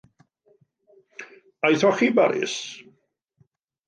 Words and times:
Aethoch 1.69 1.97
chi 1.99 2.07
i 2.13 2.13
Baris? 2.21 2.55